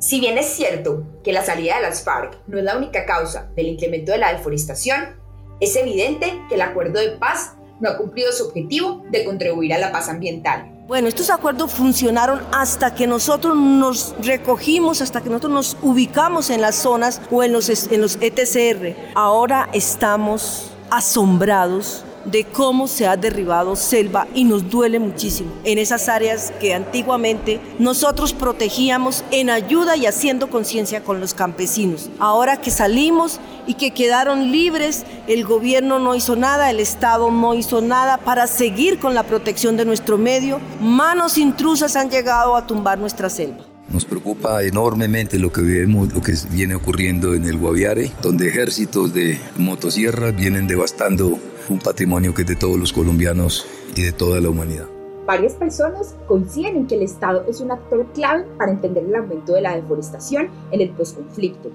Si 0.00 0.20
bien 0.20 0.38
es 0.38 0.46
cierto 0.46 1.06
que 1.22 1.32
la 1.32 1.44
salida 1.44 1.76
de 1.76 1.82
las 1.82 2.02
FARC 2.02 2.38
no 2.46 2.56
es 2.56 2.64
la 2.64 2.76
única 2.76 3.04
causa 3.04 3.50
del 3.54 3.66
incremento 3.66 4.12
de 4.12 4.18
la 4.18 4.32
deforestación, 4.32 5.20
es 5.60 5.76
evidente 5.76 6.32
que 6.48 6.54
el 6.54 6.62
acuerdo 6.62 7.00
de 7.00 7.10
paz 7.10 7.57
no 7.80 7.90
ha 7.90 7.96
cumplido 7.96 8.32
su 8.32 8.46
objetivo 8.46 9.04
de 9.10 9.24
contribuir 9.24 9.72
a 9.74 9.78
la 9.78 9.92
paz 9.92 10.08
ambiental. 10.08 10.72
Bueno, 10.86 11.08
estos 11.08 11.28
acuerdos 11.28 11.72
funcionaron 11.72 12.40
hasta 12.50 12.94
que 12.94 13.06
nosotros 13.06 13.54
nos 13.54 14.14
recogimos, 14.22 15.02
hasta 15.02 15.20
que 15.20 15.28
nosotros 15.28 15.52
nos 15.52 15.76
ubicamos 15.82 16.48
en 16.48 16.62
las 16.62 16.76
zonas 16.76 17.20
o 17.30 17.42
en 17.42 17.52
los, 17.52 17.68
en 17.92 18.00
los 18.00 18.16
ETCR. 18.20 18.96
Ahora 19.14 19.68
estamos 19.74 20.70
asombrados 20.90 22.04
de 22.30 22.44
cómo 22.44 22.88
se 22.88 23.06
ha 23.06 23.16
derribado 23.16 23.76
selva 23.76 24.26
y 24.34 24.44
nos 24.44 24.68
duele 24.70 24.98
muchísimo 24.98 25.52
en 25.64 25.78
esas 25.78 26.08
áreas 26.08 26.52
que 26.60 26.74
antiguamente 26.74 27.60
nosotros 27.78 28.32
protegíamos 28.32 29.24
en 29.30 29.50
ayuda 29.50 29.96
y 29.96 30.06
haciendo 30.06 30.50
conciencia 30.50 31.02
con 31.02 31.20
los 31.20 31.34
campesinos. 31.34 32.10
Ahora 32.18 32.60
que 32.60 32.70
salimos 32.70 33.40
y 33.66 33.74
que 33.74 33.92
quedaron 33.92 34.50
libres, 34.50 35.04
el 35.26 35.44
gobierno 35.44 35.98
no 35.98 36.14
hizo 36.14 36.36
nada, 36.36 36.70
el 36.70 36.80
Estado 36.80 37.30
no 37.30 37.54
hizo 37.54 37.80
nada 37.80 38.18
para 38.18 38.46
seguir 38.46 38.98
con 38.98 39.14
la 39.14 39.22
protección 39.22 39.76
de 39.76 39.84
nuestro 39.84 40.18
medio. 40.18 40.60
Manos 40.80 41.38
intrusas 41.38 41.96
han 41.96 42.10
llegado 42.10 42.56
a 42.56 42.66
tumbar 42.66 42.98
nuestra 42.98 43.28
selva. 43.28 43.64
Nos 43.90 44.04
preocupa 44.04 44.62
enormemente 44.62 45.38
lo 45.38 45.50
que 45.50 45.62
lo 45.62 46.20
que 46.20 46.34
viene 46.50 46.74
ocurriendo 46.74 47.34
en 47.34 47.46
el 47.46 47.56
Guaviare, 47.56 48.12
donde 48.20 48.48
ejércitos 48.48 49.14
de 49.14 49.40
motosierras 49.56 50.36
vienen 50.36 50.66
devastando 50.66 51.38
un 51.70 51.78
patrimonio 51.78 52.34
que 52.34 52.42
es 52.42 52.48
de 52.48 52.56
todos 52.56 52.76
los 52.76 52.92
colombianos 52.92 53.66
y 53.96 54.02
de 54.02 54.12
toda 54.12 54.40
la 54.40 54.50
humanidad. 54.50 54.86
Varias 55.26 55.54
personas 55.54 56.16
coinciden 56.26 56.76
en 56.76 56.86
que 56.86 56.94
el 56.94 57.02
Estado 57.02 57.44
es 57.46 57.60
un 57.60 57.70
actor 57.70 58.06
clave 58.14 58.46
para 58.56 58.72
entender 58.72 59.04
el 59.04 59.14
aumento 59.14 59.52
de 59.52 59.60
la 59.60 59.76
deforestación 59.76 60.48
en 60.70 60.80
el 60.80 60.90
posconflicto. 60.90 61.70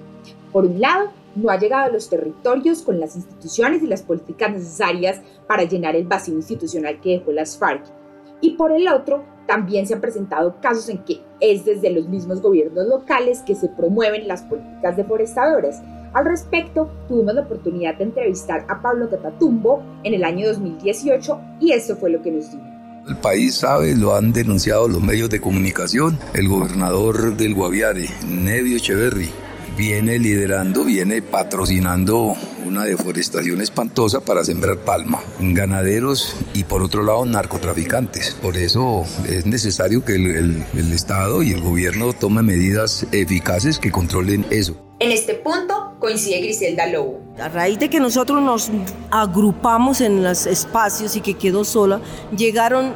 Por 0.52 0.66
un 0.66 0.80
lado, 0.80 1.10
no 1.36 1.50
ha 1.50 1.58
llegado 1.58 1.84
a 1.84 1.92
los 1.92 2.08
territorios 2.08 2.82
con 2.82 2.98
las 2.98 3.14
instituciones 3.14 3.82
y 3.82 3.86
las 3.86 4.02
políticas 4.02 4.52
necesarias 4.52 5.20
para 5.46 5.64
llenar 5.64 5.94
el 5.94 6.06
vacío 6.06 6.34
institucional 6.34 7.00
que 7.00 7.18
dejó 7.18 7.32
las 7.32 7.56
FARC. 7.56 7.84
Y 8.40 8.56
por 8.56 8.72
el 8.72 8.88
otro, 8.88 9.24
también 9.46 9.86
se 9.86 9.94
han 9.94 10.00
presentado 10.00 10.56
casos 10.60 10.88
en 10.88 11.04
que 11.04 11.20
es 11.40 11.64
desde 11.64 11.90
los 11.90 12.08
mismos 12.08 12.40
gobiernos 12.40 12.86
locales 12.86 13.42
que 13.42 13.54
se 13.54 13.68
promueven 13.68 14.26
las 14.26 14.42
políticas 14.42 14.96
deforestadoras, 14.96 15.82
al 16.14 16.24
respecto, 16.26 16.88
tuvimos 17.08 17.34
la 17.34 17.42
oportunidad 17.42 17.96
de 17.96 18.04
entrevistar 18.04 18.64
a 18.68 18.80
Pablo 18.80 19.10
Catatumbo 19.10 19.82
en 20.04 20.14
el 20.14 20.24
año 20.24 20.46
2018 20.46 21.40
y 21.60 21.72
eso 21.72 21.96
fue 21.96 22.10
lo 22.10 22.22
que 22.22 22.30
nos 22.30 22.50
dijo. 22.52 22.62
El 23.08 23.16
país 23.16 23.56
sabe, 23.56 23.94
lo 23.96 24.14
han 24.14 24.32
denunciado 24.32 24.88
los 24.88 25.02
medios 25.02 25.28
de 25.28 25.40
comunicación. 25.40 26.18
El 26.32 26.48
gobernador 26.48 27.36
del 27.36 27.54
Guaviare, 27.54 28.08
Nevio 28.26 28.76
Echeverry, 28.76 29.28
viene 29.76 30.18
liderando, 30.18 30.84
viene 30.84 31.20
patrocinando 31.20 32.34
una 32.64 32.84
deforestación 32.84 33.60
espantosa 33.60 34.20
para 34.20 34.44
sembrar 34.44 34.78
palma, 34.78 35.20
ganaderos 35.40 36.36
y 36.54 36.64
por 36.64 36.82
otro 36.82 37.02
lado 37.02 37.26
narcotraficantes. 37.26 38.36
Por 38.40 38.56
eso 38.56 39.04
es 39.28 39.44
necesario 39.46 40.04
que 40.04 40.14
el 40.14 40.92
Estado 40.92 41.42
y 41.42 41.50
el 41.50 41.60
gobierno 41.60 42.12
tomen 42.12 42.46
medidas 42.46 43.06
eficaces 43.12 43.78
que 43.78 43.90
controlen 43.90 44.46
eso. 44.50 44.83
En 45.04 45.12
este 45.12 45.34
punto 45.34 45.92
coincide 45.98 46.40
Griselda 46.40 46.86
Lobo. 46.86 47.20
A 47.38 47.50
raíz 47.50 47.78
de 47.78 47.90
que 47.90 48.00
nosotros 48.00 48.40
nos 48.40 48.70
agrupamos 49.10 50.00
en 50.00 50.24
los 50.24 50.46
espacios 50.46 51.14
y 51.14 51.20
que 51.20 51.34
quedó 51.34 51.62
sola, 51.64 52.00
llegaron, 52.34 52.94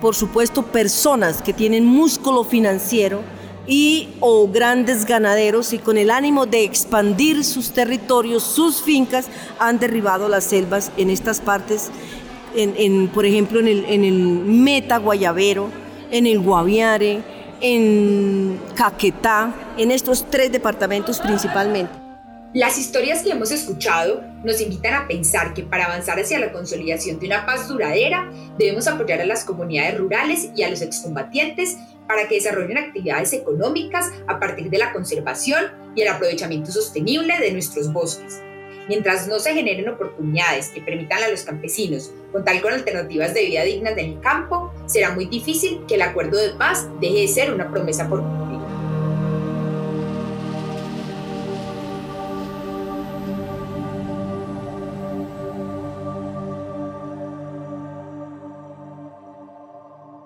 por 0.00 0.14
supuesto, 0.14 0.62
personas 0.62 1.42
que 1.42 1.52
tienen 1.52 1.84
músculo 1.84 2.44
financiero 2.44 3.20
y 3.66 4.08
o 4.20 4.48
grandes 4.48 5.04
ganaderos 5.04 5.74
y 5.74 5.78
con 5.78 5.98
el 5.98 6.10
ánimo 6.10 6.46
de 6.46 6.64
expandir 6.64 7.44
sus 7.44 7.72
territorios, 7.72 8.42
sus 8.42 8.80
fincas, 8.80 9.26
han 9.58 9.78
derribado 9.78 10.30
las 10.30 10.44
selvas 10.44 10.90
en 10.96 11.10
estas 11.10 11.42
partes, 11.42 11.90
en, 12.56 13.08
por 13.08 13.26
ejemplo 13.26 13.60
en 13.60 13.68
el, 13.68 13.84
en 13.84 14.04
el 14.04 14.14
Meta 14.14 14.96
Guayabero, 14.96 15.68
en 16.10 16.26
el 16.26 16.40
Guaviare, 16.40 17.22
en 17.60 18.60
Caquetá, 18.74 19.54
en 19.76 19.90
estos 19.90 20.28
tres 20.30 20.52
departamentos 20.52 21.20
principalmente. 21.20 21.92
Las 22.52 22.78
historias 22.78 23.22
que 23.22 23.30
hemos 23.30 23.52
escuchado 23.52 24.24
nos 24.42 24.60
invitan 24.60 24.94
a 24.94 25.06
pensar 25.06 25.54
que 25.54 25.62
para 25.62 25.84
avanzar 25.84 26.18
hacia 26.18 26.40
la 26.40 26.50
consolidación 26.50 27.20
de 27.20 27.26
una 27.26 27.46
paz 27.46 27.68
duradera 27.68 28.28
debemos 28.58 28.88
apoyar 28.88 29.20
a 29.20 29.26
las 29.26 29.44
comunidades 29.44 29.96
rurales 29.98 30.48
y 30.56 30.64
a 30.64 30.70
los 30.70 30.82
excombatientes 30.82 31.78
para 32.08 32.26
que 32.26 32.34
desarrollen 32.34 32.76
actividades 32.76 33.32
económicas 33.34 34.10
a 34.26 34.40
partir 34.40 34.68
de 34.68 34.78
la 34.78 34.92
conservación 34.92 35.66
y 35.94 36.02
el 36.02 36.08
aprovechamiento 36.08 36.72
sostenible 36.72 37.38
de 37.38 37.52
nuestros 37.52 37.92
bosques. 37.92 38.42
Mientras 38.90 39.28
no 39.28 39.38
se 39.38 39.54
generen 39.54 39.88
oportunidades 39.88 40.70
que 40.70 40.80
permitan 40.80 41.22
a 41.22 41.28
los 41.28 41.44
campesinos 41.44 42.10
contar 42.32 42.60
con 42.60 42.72
alternativas 42.72 43.32
de 43.34 43.44
vida 43.44 43.62
dignas 43.62 43.92
en 43.92 44.14
el 44.14 44.20
campo, 44.20 44.72
será 44.86 45.14
muy 45.14 45.26
difícil 45.26 45.82
que 45.86 45.94
el 45.94 46.02
acuerdo 46.02 46.36
de 46.36 46.50
paz 46.54 46.88
deje 47.00 47.20
de 47.20 47.28
ser 47.28 47.54
una 47.54 47.70
promesa 47.70 48.08
por 48.08 48.20
cumplir. 48.20 48.58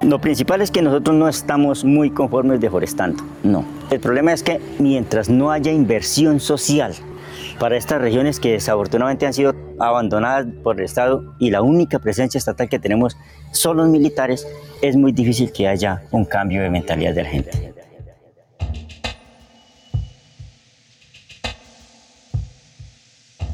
Lo 0.01 0.19
principal 0.23 0.63
es 0.63 0.71
que 0.71 0.81
nosotros 0.81 1.15
no 1.15 1.29
estamos 1.29 1.85
muy 1.85 2.09
conformes 2.09 2.63
deforestando, 2.63 3.23
no. 3.43 3.63
El 3.91 4.01
problema 4.01 4.33
es 4.33 4.43
que 4.43 4.59
mientras 4.79 5.29
no 5.29 5.51
haya 5.51 5.71
inversión 5.71 6.41
social 6.41 6.95
para 7.59 7.77
estas 7.77 8.01
regiones 8.01 8.41
que 8.41 8.53
desafortunadamente 8.53 9.27
han 9.27 9.35
sido 9.35 9.55
abandonadas 9.79 10.47
por 10.63 10.79
el 10.79 10.85
Estado 10.85 11.35
y 11.39 11.51
la 11.51 11.63
única 11.63 11.99
presencia 11.99 12.39
estatal 12.39 12.69
que 12.69 12.79
tenemos 12.79 13.17
son 13.53 13.77
los 13.77 13.89
militares, 13.89 14.47
es 14.83 14.97
muy 14.97 15.13
difícil 15.13 15.53
que 15.53 15.69
haya 15.69 16.03
un 16.11 16.25
cambio 16.25 16.63
de 16.63 16.71
mentalidad 16.71 17.15
de 17.15 17.23
la 17.23 17.29
gente. 17.29 17.75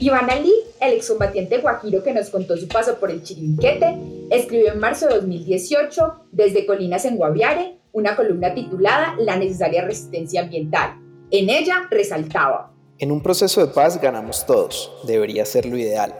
Iván 0.02 0.30
Ali, 0.30 0.54
el 0.80 0.94
excombatiente 0.94 1.58
guajiro 1.58 2.02
que 2.02 2.14
nos 2.14 2.30
contó 2.30 2.56
su 2.56 2.68
paso 2.68 2.98
por 2.98 3.10
el 3.10 3.22
Chirinquete, 3.22 3.98
escribió 4.30 4.72
en 4.72 4.80
marzo 4.80 5.06
de 5.06 5.16
2018, 5.16 6.24
desde 6.32 6.64
Colinas 6.64 7.04
en 7.04 7.16
Guaviare, 7.16 7.76
una 7.92 8.16
columna 8.16 8.54
titulada 8.54 9.14
La 9.18 9.36
necesaria 9.36 9.84
resistencia 9.84 10.40
ambiental. 10.40 10.94
En 11.30 11.50
ella 11.50 11.86
resaltaba, 11.90 12.72
en 13.00 13.10
un 13.10 13.22
proceso 13.22 13.66
de 13.66 13.72
paz 13.72 13.98
ganamos 13.98 14.44
todos, 14.44 14.92
debería 15.04 15.46
ser 15.46 15.64
lo 15.64 15.78
ideal, 15.78 16.14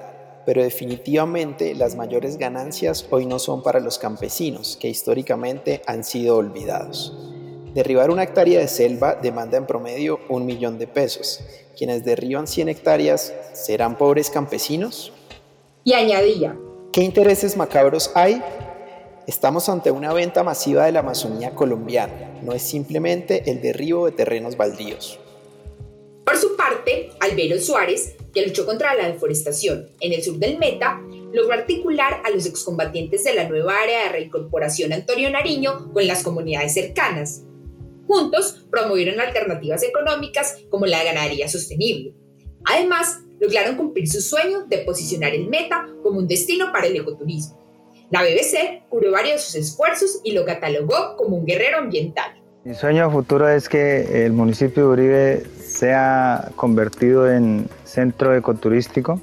pero 0.47 0.63
definitivamente 0.63 1.75
las 1.75 1.95
mayores 1.95 2.39
ganancias 2.39 3.07
hoy 3.11 3.27
no 3.27 3.39
son 3.39 3.63
para 3.63 3.81
los 3.81 3.99
campesinos, 3.99 4.79
que 4.81 4.89
históricamente 4.89 5.83
han 5.87 6.05
sido 6.05 6.39
olvidados. 6.39 7.15
Derribar 7.75 8.11
una 8.11 8.23
hectárea 8.23 8.61
de 8.61 8.67
selva 8.67 9.15
demanda 9.15 9.59
en 9.59 9.67
promedio 9.67 10.21
un 10.31 10.47
millón 10.47 10.79
de 10.79 10.87
pesos. 10.87 11.41
Quienes 11.77 12.03
derriban 12.03 12.47
100 12.47 12.71
hectáreas, 12.71 13.35
¿serán 13.53 13.99
pobres 13.99 14.31
campesinos? 14.31 15.13
Y 15.85 15.93
añadía, 15.93 16.57
¿qué 16.95 17.03
intereses 17.03 17.59
macabros 17.59 18.11
hay? 18.15 18.43
Estamos 19.27 19.69
ante 19.69 19.91
una 19.91 20.15
venta 20.15 20.43
masiva 20.43 20.87
de 20.87 20.93
la 20.93 21.01
Amazonía 21.01 21.55
colombiana, 21.55 22.41
no 22.43 22.55
es 22.55 22.63
simplemente 22.63 23.51
el 23.51 23.61
derribo 23.61 24.07
de 24.07 24.13
terrenos 24.13 24.57
baldíos. 24.57 25.21
Por 26.31 26.39
su 26.39 26.55
parte, 26.55 27.11
Albero 27.19 27.59
Suárez, 27.59 28.15
que 28.33 28.47
luchó 28.47 28.65
contra 28.65 28.95
la 28.95 29.09
deforestación 29.09 29.89
en 29.99 30.13
el 30.13 30.23
sur 30.23 30.37
del 30.37 30.59
Meta, 30.59 31.03
logró 31.33 31.53
articular 31.55 32.23
a 32.25 32.31
los 32.31 32.47
excombatientes 32.47 33.25
de 33.25 33.35
la 33.35 33.49
nueva 33.49 33.75
área 33.83 34.05
de 34.05 34.11
reincorporación 34.11 34.93
Antonio 34.93 35.29
Nariño 35.29 35.93
con 35.93 36.07
las 36.07 36.23
comunidades 36.23 36.75
cercanas. 36.75 37.43
Juntos 38.07 38.65
promovieron 38.71 39.19
alternativas 39.19 39.83
económicas 39.83 40.59
como 40.69 40.87
la 40.87 41.03
ganadería 41.03 41.49
sostenible. 41.49 42.15
Además, 42.65 43.23
lograron 43.41 43.75
cumplir 43.75 44.09
su 44.09 44.21
sueño 44.21 44.67
de 44.69 44.79
posicionar 44.79 45.35
el 45.35 45.49
Meta 45.49 45.89
como 46.05 46.21
un 46.21 46.29
destino 46.29 46.71
para 46.71 46.87
el 46.87 46.95
ecoturismo. 46.95 47.59
La 48.13 48.23
BBC 48.23 48.89
cubrió 48.89 49.11
varios 49.11 49.33
de 49.33 49.39
sus 49.41 49.55
esfuerzos 49.57 50.21
y 50.23 50.31
lo 50.31 50.45
catalogó 50.45 51.17
como 51.17 51.39
un 51.39 51.45
guerrero 51.45 51.79
ambiental. 51.79 52.41
Mi 52.63 52.75
sueño 52.75 53.11
futuro 53.11 53.49
es 53.49 53.69
que 53.69 54.27
el 54.27 54.33
municipio 54.33 54.91
Uribe 54.91 55.43
sea 55.81 56.51
convertido 56.57 57.33
en 57.33 57.67
centro 57.85 58.37
ecoturístico, 58.37 59.19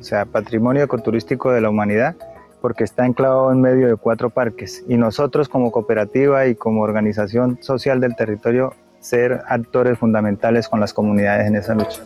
o 0.00 0.02
sea, 0.02 0.24
patrimonio 0.24 0.82
ecoturístico 0.82 1.52
de 1.52 1.60
la 1.60 1.68
humanidad, 1.68 2.16
porque 2.62 2.82
está 2.82 3.04
enclavado 3.04 3.52
en 3.52 3.60
medio 3.60 3.88
de 3.88 3.96
cuatro 3.96 4.30
parques. 4.30 4.82
Y 4.88 4.96
nosotros 4.96 5.50
como 5.50 5.70
cooperativa 5.70 6.46
y 6.46 6.54
como 6.54 6.80
organización 6.80 7.62
social 7.62 8.00
del 8.00 8.16
territorio 8.16 8.74
ser 9.00 9.42
actores 9.48 9.98
fundamentales 9.98 10.66
con 10.66 10.80
las 10.80 10.94
comunidades 10.94 11.46
en 11.46 11.56
esa 11.56 11.74
lucha. 11.74 12.02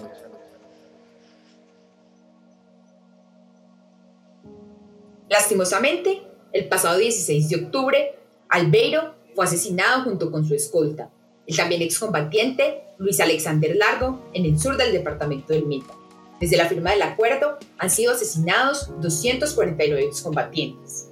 Lastimosamente, 5.28 6.22
el 6.52 6.66
pasado 6.66 6.98
16 6.98 7.48
de 7.48 7.56
octubre, 7.56 8.18
Albeiro 8.48 9.14
fue 9.36 9.44
asesinado 9.44 10.02
junto 10.02 10.32
con 10.32 10.44
su 10.44 10.56
escolta, 10.56 11.08
el 11.46 11.56
también 11.56 11.82
excombatiente 11.82 12.82
Luis 12.98 13.20
Alexander 13.20 13.74
Largo, 13.74 14.30
en 14.32 14.44
el 14.44 14.58
sur 14.58 14.76
del 14.76 14.92
departamento 14.92 15.52
del 15.52 15.66
Meta. 15.66 15.94
Desde 16.40 16.56
la 16.56 16.68
firma 16.68 16.90
del 16.90 17.02
acuerdo 17.02 17.58
han 17.78 17.90
sido 17.90 18.12
asesinados 18.12 18.90
249 19.00 20.04
excombatientes. 20.04 21.08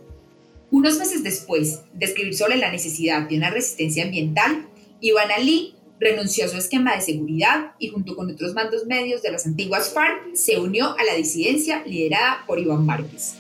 Unos 0.71 0.99
meses 0.99 1.25
después 1.25 1.81
de 1.93 2.07
escribir 2.07 2.37
sobre 2.37 2.57
la 2.57 2.71
necesidad 2.71 3.29
de 3.29 3.37
una 3.37 3.51
resistencia 3.51 4.05
ambiental, 4.05 4.69
Iván 5.01 5.31
Ali 5.33 5.75
renunció 5.99 6.45
a 6.45 6.49
su 6.49 6.57
esquema 6.57 6.95
de 6.95 7.03
seguridad 7.03 7.73
y 7.79 7.89
junto 7.89 8.17
con 8.17 8.31
otros 8.31 8.55
mandos 8.55 8.87
medios 8.87 9.23
de 9.23 9.33
las 9.33 9.47
antiguas 9.47 9.93
FARC 9.93 10.35
se 10.35 10.59
unió 10.59 10.97
a 10.99 11.05
la 11.05 11.15
disidencia 11.15 11.85
liderada 11.85 12.45
por 12.47 12.59
Iván 12.59 12.87
Márquez. 12.87 13.35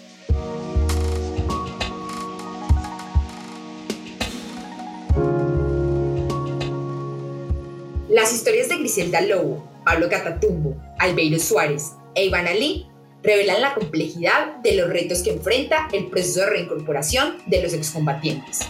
Las 8.10 8.34
historias 8.34 8.68
de 8.68 8.78
Griselda 8.78 9.20
Lobo, 9.20 9.64
Pablo 9.84 10.08
Catatumbo, 10.08 10.74
Albeiro 10.98 11.38
Suárez 11.38 11.92
e 12.16 12.24
Iván 12.24 12.48
Ali 12.48 12.88
revelan 13.22 13.62
la 13.62 13.72
complejidad 13.72 14.56
de 14.64 14.74
los 14.74 14.90
retos 14.90 15.22
que 15.22 15.30
enfrenta 15.30 15.86
el 15.92 16.08
proceso 16.08 16.40
de 16.40 16.46
reincorporación 16.46 17.36
de 17.46 17.62
los 17.62 17.72
excombatientes. 17.72 18.62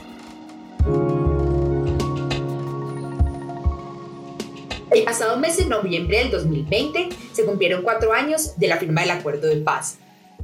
El 4.90 5.04
pasado 5.04 5.38
mes 5.38 5.56
de 5.56 5.64
noviembre 5.64 6.18
del 6.18 6.30
2020 6.30 7.08
se 7.32 7.44
cumplieron 7.46 7.82
cuatro 7.82 8.12
años 8.12 8.58
de 8.58 8.68
la 8.68 8.76
firma 8.76 9.00
del 9.00 9.12
Acuerdo 9.12 9.48
de 9.48 9.56
Paz. 9.56 9.96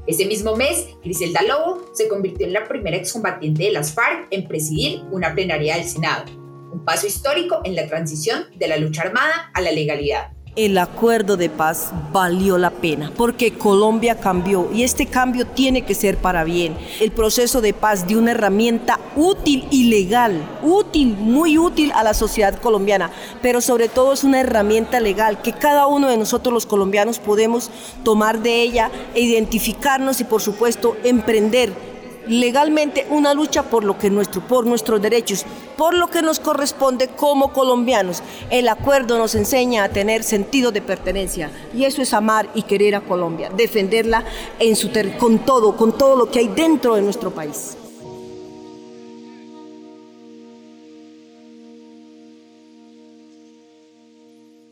Ese 0.07 0.25
mismo 0.25 0.57
mes, 0.57 0.87
Griselda 1.05 1.43
Lobo 1.43 1.91
se 1.93 2.09
convirtió 2.09 2.47
en 2.47 2.55
la 2.55 2.67
primera 2.67 2.97
excombatiente 2.97 3.65
de 3.65 3.73
las 3.73 3.93
FARC 3.93 4.29
en 4.31 4.49
presidir 4.49 5.03
una 5.11 5.35
plenaria 5.35 5.76
del 5.76 5.85
Senado 5.85 6.46
un 6.76 6.85
paso 6.85 7.06
histórico 7.06 7.61
en 7.64 7.75
la 7.75 7.87
transición 7.87 8.45
de 8.54 8.68
la 8.68 8.76
lucha 8.76 9.00
armada 9.00 9.50
a 9.54 9.62
la 9.62 9.73
legalidad. 9.73 10.28
El 10.56 10.76
acuerdo 10.76 11.38
de 11.38 11.49
paz 11.49 11.90
valió 12.12 12.59
la 12.59 12.71
pena 12.71 13.12
porque 13.16 13.54
Colombia 13.54 14.21
cambió 14.21 14.71
y 14.73 14.85
este 14.85 15.06
cambio 15.06 15.47
tiene 15.47 15.87
que 15.87 15.95
ser 15.95 16.18
para 16.18 16.45
bien. 16.45 16.76
El 17.00 17.12
proceso 17.12 17.62
de 17.62 17.73
paz 17.73 18.06
dio 18.06 18.18
una 18.18 18.33
herramienta 18.33 18.99
útil 19.16 19.66
y 19.71 19.85
legal, 19.85 20.42
útil, 20.62 21.16
muy 21.18 21.56
útil 21.59 21.92
a 21.92 22.02
la 22.02 22.14
sociedad 22.14 22.59
colombiana, 22.61 23.11
pero 23.40 23.62
sobre 23.62 23.88
todo 23.88 24.12
es 24.12 24.25
una 24.25 24.40
herramienta 24.40 25.00
legal 25.00 25.40
que 25.40 25.52
cada 25.52 25.87
uno 25.87 26.09
de 26.09 26.18
nosotros 26.18 26.52
los 26.52 26.66
colombianos 26.66 27.18
podemos 27.18 27.71
tomar 28.02 28.42
de 28.42 28.62
ella 28.62 28.90
identificarnos 29.14 30.21
y 30.21 30.25
por 30.25 30.42
supuesto 30.42 30.97
emprender 31.04 31.96
legalmente 32.28 33.06
una 33.11 33.35
lucha 33.35 33.62
por 33.62 33.85
lo 33.85 33.99
que 33.99 34.11
nuestro, 34.11 34.40
por 34.40 34.66
nuestros 34.66 35.00
derechos, 35.00 35.45
por 35.76 35.95
lo 35.95 36.09
que 36.09 36.23
nos 36.23 36.40
corresponde 36.40 37.09
como 37.09 37.52
colombianos. 37.52 38.23
El 38.50 38.68
acuerdo 38.68 39.18
nos 39.18 39.35
enseña 39.35 39.85
a 39.85 39.88
tener 39.88 40.23
sentido 40.23 40.73
de 40.73 40.83
pertenencia 40.83 41.50
y 41.75 41.85
eso 41.85 42.02
es 42.02 42.12
amar 42.12 42.49
y 42.54 42.62
querer 42.62 42.95
a 42.95 43.00
Colombia, 43.00 43.50
defenderla 43.54 44.25
en 44.59 44.75
su 44.75 44.90
con 45.18 45.40
todo, 45.40 45.76
con 45.76 45.97
todo 45.97 46.16
lo 46.16 46.30
que 46.30 46.38
hay 46.38 46.49
dentro 46.49 46.95
de 46.95 47.02
nuestro 47.02 47.30
país. 47.30 47.76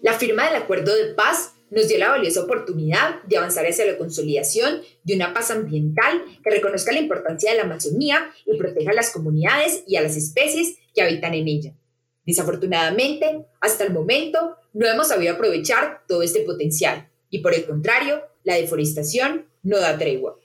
La 0.00 0.12
firma 0.12 0.44
del 0.44 0.56
acuerdo 0.56 0.94
de 0.94 1.14
paz 1.14 1.54
nos 1.74 1.88
dio 1.88 1.98
la 1.98 2.10
valiosa 2.10 2.42
oportunidad 2.42 3.22
de 3.24 3.36
avanzar 3.36 3.66
hacia 3.66 3.84
la 3.86 3.98
consolidación 3.98 4.82
de 5.02 5.14
una 5.14 5.34
paz 5.34 5.50
ambiental 5.50 6.22
que 6.42 6.50
reconozca 6.50 6.92
la 6.92 7.00
importancia 7.00 7.50
de 7.50 7.58
la 7.58 7.64
Amazonía 7.64 8.30
y 8.46 8.56
proteja 8.56 8.92
a 8.92 8.94
las 8.94 9.10
comunidades 9.10 9.82
y 9.86 9.96
a 9.96 10.02
las 10.02 10.16
especies 10.16 10.76
que 10.94 11.02
habitan 11.02 11.34
en 11.34 11.48
ella. 11.48 11.74
Desafortunadamente, 12.24 13.46
hasta 13.60 13.84
el 13.84 13.92
momento, 13.92 14.56
no 14.72 14.86
hemos 14.86 15.08
sabido 15.08 15.34
aprovechar 15.34 16.02
todo 16.06 16.22
este 16.22 16.40
potencial 16.40 17.10
y 17.28 17.40
por 17.40 17.52
el 17.52 17.66
contrario, 17.66 18.22
la 18.44 18.54
deforestación 18.54 19.46
no 19.62 19.78
da 19.78 19.98
tregua. 19.98 20.38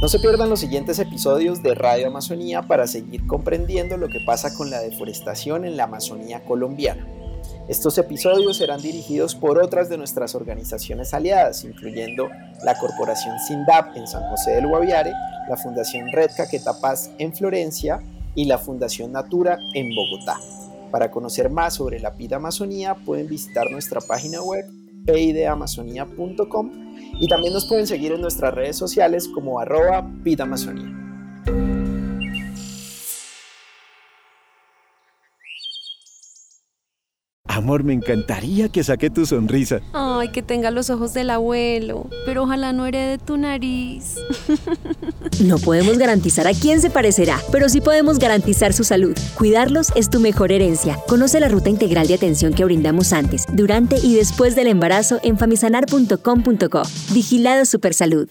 No 0.00 0.06
se 0.06 0.20
pierdan 0.20 0.48
los 0.48 0.60
siguientes 0.60 1.00
episodios 1.00 1.60
de 1.60 1.74
Radio 1.74 2.06
Amazonía 2.06 2.62
para 2.62 2.86
seguir 2.86 3.26
comprendiendo 3.26 3.96
lo 3.96 4.08
que 4.08 4.20
pasa 4.20 4.54
con 4.54 4.70
la 4.70 4.78
deforestación 4.78 5.64
en 5.64 5.76
la 5.76 5.84
Amazonía 5.84 6.44
colombiana. 6.44 7.04
Estos 7.66 7.98
episodios 7.98 8.58
serán 8.58 8.80
dirigidos 8.80 9.34
por 9.34 9.58
otras 9.58 9.88
de 9.88 9.98
nuestras 9.98 10.36
organizaciones 10.36 11.12
aliadas, 11.14 11.64
incluyendo 11.64 12.28
la 12.64 12.78
Corporación 12.78 13.40
SINDAP 13.40 13.96
en 13.96 14.06
San 14.06 14.22
José 14.30 14.52
del 14.52 14.68
Guaviare, 14.68 15.12
la 15.50 15.56
Fundación 15.56 16.12
Red 16.12 16.30
Caqueta 16.36 16.80
Paz 16.80 17.10
en 17.18 17.34
Florencia 17.34 18.00
y 18.36 18.44
la 18.44 18.58
Fundación 18.58 19.10
Natura 19.10 19.58
en 19.74 19.88
Bogotá. 19.96 20.36
Para 20.92 21.10
conocer 21.10 21.50
más 21.50 21.74
sobre 21.74 21.98
la 21.98 22.14
PID 22.14 22.34
Amazonía 22.34 22.94
pueden 22.94 23.26
visitar 23.26 23.68
nuestra 23.68 24.00
página 24.00 24.42
web 24.42 24.64
pidamazonía.com 25.12 26.70
y 27.20 27.28
también 27.28 27.52
nos 27.52 27.66
pueden 27.66 27.86
seguir 27.86 28.12
en 28.12 28.20
nuestras 28.20 28.54
redes 28.54 28.76
sociales 28.76 29.28
como 29.28 29.60
arroba 29.60 30.10
Amazonía. 30.40 31.07
Amor, 37.68 37.84
me 37.84 37.92
encantaría 37.92 38.70
que 38.70 38.82
saque 38.82 39.10
tu 39.10 39.26
sonrisa. 39.26 39.82
Ay, 39.92 40.30
que 40.30 40.40
tenga 40.40 40.70
los 40.70 40.88
ojos 40.88 41.12
del 41.12 41.28
abuelo, 41.28 42.08
pero 42.24 42.44
ojalá 42.44 42.72
no 42.72 42.86
herede 42.86 43.18
tu 43.18 43.36
nariz. 43.36 44.16
No 45.44 45.58
podemos 45.58 45.98
garantizar 45.98 46.48
a 46.48 46.52
quién 46.52 46.80
se 46.80 46.90
parecerá, 46.90 47.38
pero 47.52 47.68
sí 47.68 47.80
podemos 47.80 48.18
garantizar 48.18 48.72
su 48.72 48.82
salud. 48.82 49.16
Cuidarlos 49.36 49.92
es 49.94 50.10
tu 50.10 50.18
mejor 50.18 50.50
herencia. 50.50 50.98
Conoce 51.06 51.38
la 51.38 51.48
ruta 51.48 51.68
integral 51.68 52.08
de 52.08 52.14
atención 52.14 52.54
que 52.54 52.64
brindamos 52.64 53.12
antes, 53.12 53.44
durante 53.52 53.98
y 53.98 54.14
después 54.14 54.56
del 54.56 54.66
embarazo 54.66 55.20
en 55.22 55.38
famisanar.com.co. 55.38 56.82
Vigilado 57.12 57.66
Supersalud. 57.66 58.30